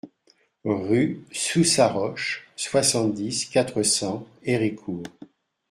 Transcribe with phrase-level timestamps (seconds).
[0.65, 5.03] Rue Sous Saroche, soixante-dix, quatre cents Héricourt